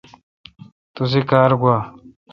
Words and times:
توسی 0.93 1.21
کار 1.31 1.51
گوا۔ 1.61 1.75